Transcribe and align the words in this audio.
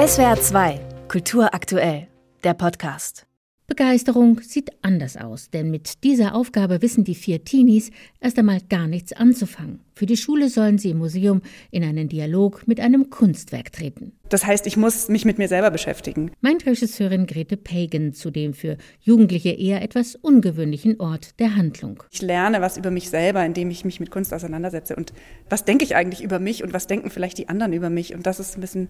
SWR 0.00 0.40
2, 0.40 0.80
Kultur 1.08 1.52
aktuell, 1.52 2.06
der 2.42 2.54
Podcast. 2.54 3.26
Begeisterung 3.66 4.40
sieht 4.40 4.70
anders 4.82 5.18
aus, 5.18 5.50
denn 5.50 5.70
mit 5.70 6.02
dieser 6.04 6.34
Aufgabe 6.34 6.80
wissen 6.80 7.04
die 7.04 7.14
vier 7.14 7.44
Teenies 7.44 7.90
erst 8.18 8.38
einmal 8.38 8.60
gar 8.68 8.88
nichts 8.88 9.12
anzufangen. 9.12 9.80
Für 9.94 10.06
die 10.06 10.16
Schule 10.16 10.48
sollen 10.48 10.78
sie 10.78 10.90
im 10.90 10.98
Museum 10.98 11.42
in 11.70 11.84
einen 11.84 12.08
Dialog 12.08 12.66
mit 12.66 12.80
einem 12.80 13.10
Kunstwerk 13.10 13.72
treten. 13.72 14.12
Das 14.30 14.46
heißt, 14.46 14.66
ich 14.66 14.78
muss 14.78 15.08
mich 15.08 15.26
mit 15.26 15.36
mir 15.36 15.48
selber 15.48 15.70
beschäftigen. 15.70 16.32
Meint 16.40 16.64
Regisseurin 16.64 17.26
Grete 17.26 17.58
Pagan 17.58 18.14
zu 18.14 18.30
dem 18.30 18.54
für 18.54 18.78
Jugendliche 19.02 19.50
eher 19.50 19.82
etwas 19.82 20.16
ungewöhnlichen 20.16 20.98
Ort 20.98 21.38
der 21.38 21.56
Handlung. 21.56 22.02
Ich 22.10 22.22
lerne 22.22 22.62
was 22.62 22.78
über 22.78 22.90
mich 22.90 23.10
selber, 23.10 23.44
indem 23.44 23.70
ich 23.70 23.84
mich 23.84 24.00
mit 24.00 24.10
Kunst 24.10 24.32
auseinandersetze. 24.32 24.96
Und 24.96 25.12
was 25.50 25.64
denke 25.64 25.84
ich 25.84 25.94
eigentlich 25.94 26.22
über 26.22 26.38
mich 26.38 26.64
und 26.64 26.72
was 26.72 26.86
denken 26.86 27.10
vielleicht 27.10 27.36
die 27.36 27.48
anderen 27.48 27.74
über 27.74 27.90
mich? 27.90 28.14
Und 28.14 28.26
das 28.26 28.40
ist 28.40 28.56
ein 28.56 28.62
bisschen 28.62 28.88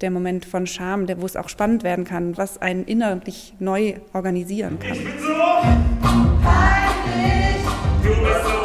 der 0.00 0.10
Moment 0.10 0.44
von 0.44 0.66
Scham, 0.66 1.06
der, 1.06 1.20
wo 1.20 1.26
es 1.26 1.36
auch 1.36 1.48
spannend 1.48 1.82
werden 1.84 2.04
kann, 2.04 2.36
was 2.36 2.58
einen 2.58 2.84
innerlich 2.84 3.54
neu 3.58 3.94
organisieren 4.12 4.78
kann. 4.78 4.92
Ich 4.92 5.04
bin 5.04 5.18
so 5.18 5.34
peinlich, 6.42 7.56
du 8.02 8.08
bist 8.08 8.44
so 8.44 8.55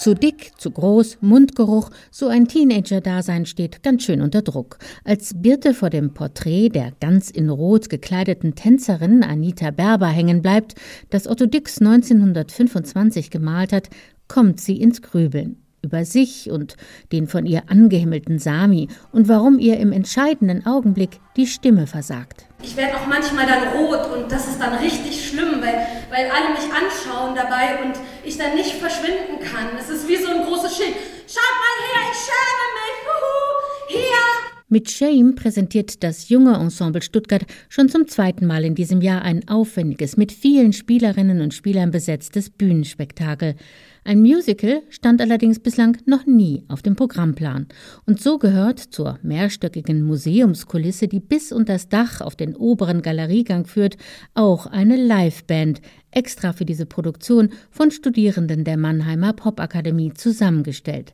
zu 0.00 0.14
dick, 0.14 0.52
zu 0.56 0.70
groß, 0.70 1.18
Mundgeruch, 1.20 1.90
so 2.10 2.28
ein 2.28 2.48
Teenager-Dasein 2.48 3.44
steht 3.44 3.82
ganz 3.82 4.02
schön 4.02 4.22
unter 4.22 4.40
Druck. 4.40 4.78
Als 5.04 5.34
Birte 5.36 5.74
vor 5.74 5.90
dem 5.90 6.14
Porträt 6.14 6.70
der 6.70 6.92
ganz 7.00 7.28
in 7.28 7.50
Rot 7.50 7.90
gekleideten 7.90 8.54
Tänzerin 8.54 9.22
Anita 9.22 9.70
Berber 9.70 10.08
hängen 10.08 10.40
bleibt, 10.40 10.74
das 11.10 11.28
Otto 11.28 11.44
Dix 11.44 11.82
1925 11.82 13.30
gemalt 13.30 13.74
hat, 13.74 13.90
kommt 14.26 14.58
sie 14.58 14.80
ins 14.80 15.02
Grübeln 15.02 15.62
über 15.82 16.04
sich 16.04 16.50
und 16.50 16.76
den 17.12 17.26
von 17.26 17.46
ihr 17.46 17.64
angehimmelten 17.68 18.38
Sami 18.38 18.88
und 19.12 19.28
warum 19.28 19.58
ihr 19.58 19.78
im 19.78 19.92
entscheidenden 19.92 20.66
Augenblick 20.66 21.20
die 21.36 21.46
Stimme 21.46 21.86
versagt. 21.86 22.46
Ich 22.62 22.76
werde 22.76 22.96
auch 22.96 23.06
manchmal 23.06 23.46
dann 23.46 23.68
rot 23.68 24.10
und 24.12 24.30
das 24.30 24.48
ist 24.48 24.60
dann 24.60 24.74
richtig 24.74 25.28
schlimm, 25.28 25.62
weil, 25.62 25.86
weil 26.10 26.30
alle 26.30 26.50
mich 26.50 26.68
anschauen 26.70 27.34
dabei 27.34 27.82
und 27.84 27.94
ich 28.24 28.36
dann 28.36 28.54
nicht 28.54 28.72
verschwinden 28.72 29.40
kann. 29.40 29.68
Es 29.78 29.88
ist 29.88 30.06
wie 30.06 30.16
so 30.16 30.28
ein 30.28 30.44
großes 30.44 30.76
Schild. 30.76 30.94
Schaut 31.26 31.56
mal 31.56 31.76
her, 31.86 32.10
ich 32.12 32.18
schäme 32.18 32.66
mich. 32.76 32.96
Huhu, 33.06 34.00
hier. 34.00 34.39
Mit 34.72 34.88
Shame 34.88 35.34
präsentiert 35.34 36.04
das 36.04 36.28
junge 36.28 36.54
Ensemble 36.54 37.02
Stuttgart 37.02 37.44
schon 37.68 37.88
zum 37.88 38.06
zweiten 38.06 38.46
Mal 38.46 38.64
in 38.64 38.76
diesem 38.76 39.00
Jahr 39.00 39.22
ein 39.22 39.48
aufwendiges, 39.48 40.16
mit 40.16 40.30
vielen 40.30 40.72
Spielerinnen 40.72 41.40
und 41.40 41.54
Spielern 41.54 41.90
besetztes 41.90 42.50
Bühnenspektakel. 42.50 43.56
Ein 44.04 44.20
Musical 44.20 44.82
stand 44.88 45.20
allerdings 45.20 45.58
bislang 45.58 45.96
noch 46.06 46.24
nie 46.24 46.62
auf 46.68 46.82
dem 46.82 46.94
Programmplan. 46.94 47.66
Und 48.06 48.20
so 48.20 48.38
gehört 48.38 48.78
zur 48.78 49.18
mehrstöckigen 49.24 50.02
Museumskulisse, 50.02 51.08
die 51.08 51.18
bis 51.18 51.50
unter 51.50 51.72
das 51.72 51.88
Dach 51.88 52.20
auf 52.20 52.36
den 52.36 52.54
oberen 52.54 53.02
Galeriegang 53.02 53.66
führt, 53.66 53.96
auch 54.34 54.66
eine 54.66 54.94
Liveband, 54.94 55.80
extra 56.12 56.52
für 56.52 56.64
diese 56.64 56.86
Produktion 56.86 57.48
von 57.72 57.90
Studierenden 57.90 58.62
der 58.62 58.76
Mannheimer 58.76 59.32
Popakademie 59.32 60.14
zusammengestellt. 60.14 61.12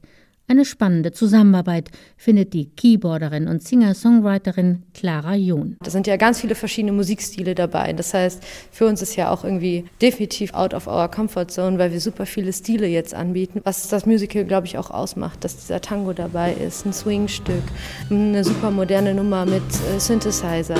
Eine 0.48 0.64
spannende 0.64 1.10
Zusammenarbeit 1.10 1.90
findet 2.16 2.52
die 2.52 2.66
Keyboarderin 2.66 3.48
und 3.48 3.64
Singer-Songwriterin 3.64 4.84
Clara 4.94 5.34
John. 5.34 5.76
Da 5.82 5.90
sind 5.90 6.06
ja 6.06 6.16
ganz 6.16 6.40
viele 6.40 6.54
verschiedene 6.54 6.92
Musikstile 6.92 7.56
dabei. 7.56 7.92
Das 7.92 8.14
heißt, 8.14 8.44
für 8.70 8.86
uns 8.86 9.02
ist 9.02 9.16
ja 9.16 9.32
auch 9.32 9.42
irgendwie 9.42 9.86
definitiv 10.00 10.54
out 10.54 10.72
of 10.72 10.86
our 10.86 11.08
comfort 11.08 11.46
zone, 11.48 11.78
weil 11.80 11.90
wir 11.90 12.00
super 12.00 12.26
viele 12.26 12.52
Stile 12.52 12.86
jetzt 12.86 13.12
anbieten. 13.12 13.60
Was 13.64 13.88
das 13.88 14.06
Musical, 14.06 14.44
glaube 14.44 14.68
ich, 14.68 14.78
auch 14.78 14.90
ausmacht, 14.92 15.42
dass 15.42 15.56
dieser 15.56 15.80
Tango 15.80 16.12
dabei 16.12 16.52
ist, 16.52 16.86
ein 16.86 16.92
Swingstück, 16.92 17.64
eine 18.08 18.44
super 18.44 18.70
moderne 18.70 19.14
Nummer 19.14 19.46
mit 19.46 19.64
äh, 19.94 19.98
Synthesizern. 19.98 20.78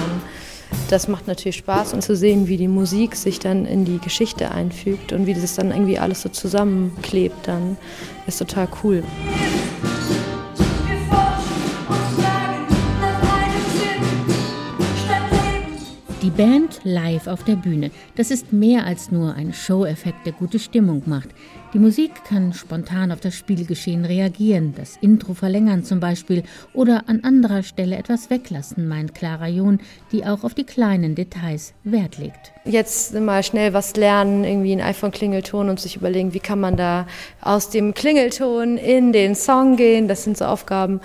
Das 0.89 1.09
macht 1.09 1.27
natürlich 1.27 1.57
Spaß 1.57 1.95
und 1.95 2.03
zu 2.03 2.15
sehen, 2.15 2.47
wie 2.49 2.57
die 2.57 2.69
Musik 2.69 3.17
sich 3.17 3.39
dann 3.39 3.67
in 3.67 3.85
die 3.85 3.99
Geschichte 3.99 4.51
einfügt 4.51 5.13
und 5.13 5.27
wie 5.27 5.35
das 5.35 5.57
dann 5.57 5.71
irgendwie 5.71 5.99
alles 5.99 6.23
so 6.23 6.29
zusammenklebt, 6.29 7.49
dann 7.49 7.77
ist 8.27 8.39
total 8.39 8.69
cool. 8.83 9.03
Band 16.37 16.81
live 16.85 17.29
auf 17.29 17.45
der 17.45 17.57
Bühne, 17.57 17.91
das 18.17 18.31
ist 18.31 18.53
mehr 18.53 18.85
als 18.85 19.11
nur 19.11 19.33
ein 19.35 19.55
Show-Effekt, 19.55 20.27
der 20.27 20.35
gute 20.35 20.59
Stimmung 20.59 21.03
macht. 21.07 21.31
Die 21.73 21.79
Musik 21.79 22.11
kann 22.25 22.53
spontan 22.53 23.11
auf 23.11 23.21
das 23.21 23.35
Spielgeschehen 23.35 24.05
reagieren, 24.05 24.75
das 24.77 24.99
Intro 25.01 25.33
verlängern 25.33 25.83
zum 25.83 25.99
Beispiel 25.99 26.43
oder 26.75 27.05
an 27.07 27.25
anderer 27.25 27.63
Stelle 27.63 27.97
etwas 27.97 28.29
weglassen, 28.29 28.87
meint 28.87 29.15
Clara 29.15 29.49
John, 29.49 29.81
die 30.13 30.27
auch 30.27 30.45
auf 30.45 30.53
die 30.53 30.65
kleinen 30.65 31.15
Details 31.15 31.73
Wert 31.85 32.19
legt. 32.19 32.53
Jetzt 32.67 33.15
mal 33.19 33.43
schnell 33.43 33.73
was 33.73 33.97
lernen, 33.97 34.45
irgendwie 34.45 34.73
ein 34.73 34.83
iPhone-Klingelton 34.83 35.71
und 35.71 35.81
sich 35.81 35.97
überlegen, 35.97 36.35
wie 36.35 36.41
kann 36.41 36.61
man 36.61 36.77
da 36.77 37.07
aus 37.41 37.71
dem 37.71 37.95
Klingelton 37.95 38.77
in 38.77 39.15
den 39.15 39.35
Song 39.37 39.77
gehen. 39.77 40.07
Das 40.07 40.25
sind 40.25 40.37
so 40.37 40.45
Aufgaben, 40.45 41.01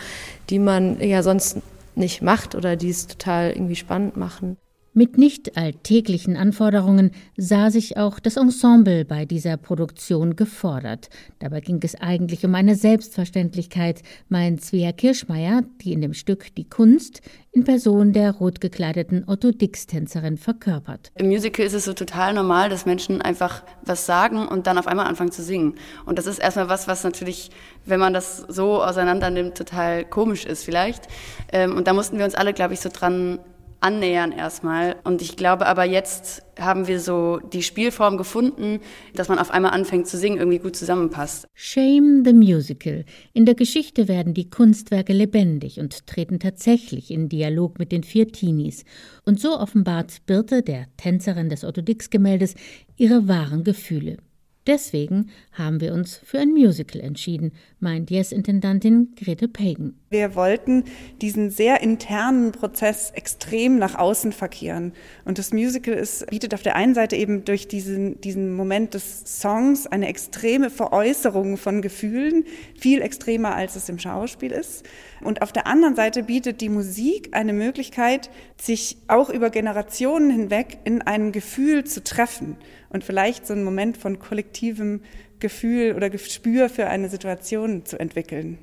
die 0.49 0.59
man 0.59 0.99
ja 0.99 1.23
sonst 1.23 1.59
nicht 1.95 2.21
macht 2.21 2.53
oder 2.53 2.75
die 2.75 2.89
es 2.89 3.07
total 3.07 3.51
irgendwie 3.51 3.77
spannend 3.77 4.17
machen. 4.17 4.57
Mit 4.93 5.17
nicht 5.17 5.55
alltäglichen 5.55 6.35
Anforderungen 6.35 7.11
sah 7.37 7.71
sich 7.71 7.95
auch 7.95 8.19
das 8.19 8.35
Ensemble 8.35 9.05
bei 9.05 9.23
dieser 9.23 9.55
Produktion 9.55 10.35
gefordert. 10.35 11.07
Dabei 11.39 11.61
ging 11.61 11.79
es 11.81 11.95
eigentlich 11.95 12.45
um 12.45 12.53
eine 12.55 12.75
Selbstverständlichkeit, 12.75 14.01
meint 14.27 14.61
Svea 14.61 14.91
Kirschmeier, 14.91 15.61
die 15.79 15.93
in 15.93 16.01
dem 16.01 16.13
Stück 16.13 16.53
die 16.55 16.67
Kunst 16.67 17.21
in 17.53 17.63
Person 17.63 18.11
der 18.11 18.33
rot 18.33 18.59
gekleideten 18.59 19.23
Otto 19.27 19.51
Dix-Tänzerin 19.51 20.37
verkörpert. 20.37 21.13
Im 21.15 21.27
Musical 21.27 21.65
ist 21.65 21.73
es 21.73 21.85
so 21.85 21.93
total 21.93 22.33
normal, 22.33 22.67
dass 22.69 22.85
Menschen 22.85 23.21
einfach 23.21 23.63
was 23.85 24.05
sagen 24.05 24.45
und 24.45 24.67
dann 24.67 24.77
auf 24.77 24.87
einmal 24.87 25.05
anfangen 25.07 25.31
zu 25.31 25.41
singen. 25.41 25.75
Und 26.05 26.17
das 26.17 26.27
ist 26.27 26.39
erstmal 26.39 26.67
was, 26.67 26.89
was 26.89 27.05
natürlich, 27.05 27.49
wenn 27.85 28.01
man 28.01 28.13
das 28.13 28.39
so 28.49 28.83
auseinander 28.83 29.29
nimmt, 29.29 29.55
total 29.55 30.03
komisch 30.03 30.43
ist 30.45 30.65
vielleicht. 30.65 31.07
Ähm, 31.53 31.77
und 31.77 31.87
da 31.87 31.93
mussten 31.93 32.17
wir 32.17 32.25
uns 32.25 32.35
alle, 32.35 32.51
glaube 32.51 32.73
ich, 32.73 32.81
so 32.81 32.89
dran 32.91 33.39
annähern 33.81 34.31
erstmal. 34.31 34.95
Und 35.03 35.21
ich 35.21 35.35
glaube 35.35 35.65
aber 35.65 35.83
jetzt 35.83 36.43
haben 36.59 36.87
wir 36.87 36.99
so 36.99 37.39
die 37.51 37.63
Spielform 37.63 38.17
gefunden, 38.17 38.79
dass 39.15 39.27
man 39.27 39.39
auf 39.39 39.51
einmal 39.51 39.71
anfängt 39.71 40.07
zu 40.07 40.17
singen, 40.17 40.37
irgendwie 40.37 40.59
gut 40.59 40.75
zusammenpasst. 40.75 41.47
Shame 41.53 42.23
the 42.23 42.33
Musical. 42.33 43.03
In 43.33 43.45
der 43.45 43.55
Geschichte 43.55 44.07
werden 44.07 44.33
die 44.33 44.49
Kunstwerke 44.49 45.13
lebendig 45.13 45.79
und 45.79 46.07
treten 46.07 46.39
tatsächlich 46.39 47.11
in 47.11 47.27
Dialog 47.27 47.79
mit 47.79 47.91
den 47.91 48.03
vier 48.03 48.27
Teenies. 48.27 48.85
Und 49.25 49.39
so 49.39 49.59
offenbart 49.59 50.25
Birte, 50.25 50.61
der 50.61 50.85
Tänzerin 50.97 51.49
des 51.49 51.63
Otto 51.63 51.81
Dix-Gemäldes, 51.81 52.55
ihre 52.95 53.27
wahren 53.27 53.63
Gefühle. 53.63 54.17
Deswegen 54.67 55.31
haben 55.53 55.81
wir 55.81 55.91
uns 55.91 56.17
für 56.23 56.37
ein 56.37 56.51
Musical 56.51 57.01
entschieden, 57.01 57.51
meint 57.79 58.11
Yes-Intendantin 58.11 59.15
Grete 59.15 59.47
Pagan. 59.47 59.95
Wir 60.11 60.35
wollten 60.35 60.83
diesen 61.19 61.49
sehr 61.49 61.81
internen 61.81 62.51
Prozess 62.51 63.09
extrem 63.09 63.79
nach 63.79 63.95
außen 63.95 64.31
verkehren. 64.31 64.93
Und 65.25 65.39
das 65.39 65.51
Musical 65.51 65.95
ist, 65.95 66.27
bietet 66.27 66.53
auf 66.53 66.61
der 66.61 66.75
einen 66.75 66.93
Seite 66.93 67.15
eben 67.15 67.43
durch 67.43 67.67
diesen, 67.69 68.21
diesen 68.21 68.53
Moment 68.53 68.93
des 68.93 69.41
Songs 69.41 69.87
eine 69.87 70.07
extreme 70.07 70.69
Veräußerung 70.69 71.57
von 71.57 71.81
Gefühlen, 71.81 72.43
viel 72.77 73.01
extremer 73.01 73.55
als 73.55 73.75
es 73.75 73.89
im 73.89 73.97
Schauspiel 73.97 74.51
ist. 74.51 74.85
Und 75.21 75.41
auf 75.41 75.51
der 75.51 75.65
anderen 75.65 75.95
Seite 75.95 76.23
bietet 76.23 76.61
die 76.61 76.69
Musik 76.69 77.29
eine 77.31 77.53
Möglichkeit, 77.53 78.29
sich 78.61 78.97
auch 79.07 79.31
über 79.31 79.49
Generationen 79.49 80.29
hinweg 80.29 80.77
in 80.83 81.01
einem 81.01 81.31
Gefühl 81.31 81.83
zu 81.83 82.03
treffen 82.03 82.57
und 82.91 83.03
vielleicht 83.03 83.47
so 83.47 83.53
einen 83.53 83.63
Moment 83.63 83.97
von 83.97 84.19
kollektivem 84.19 85.01
Gefühl 85.39 85.95
oder 85.95 86.09
Gespür 86.09 86.69
für 86.69 86.87
eine 86.87 87.09
Situation 87.09 87.85
zu 87.85 87.99
entwickeln. 87.99 88.59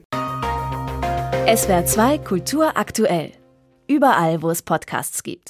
SWR 1.54 1.86
2 1.86 2.18
Kultur 2.18 2.76
aktuell. 2.76 3.32
Überall, 3.86 4.42
wo 4.42 4.50
es 4.50 4.62
Podcasts 4.62 5.22
gibt. 5.22 5.46